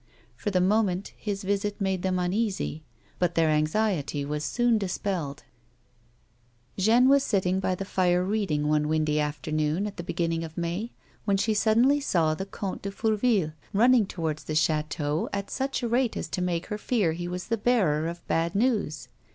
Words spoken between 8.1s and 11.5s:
reading, one windy after noon at the beginning of May, when